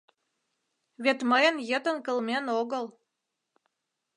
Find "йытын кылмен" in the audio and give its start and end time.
1.69-2.45